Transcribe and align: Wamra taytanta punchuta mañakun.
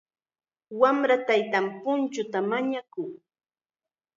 Wamra 0.79 1.17
taytanta 1.27 1.75
punchuta 1.81 2.39
mañakun. 2.49 3.09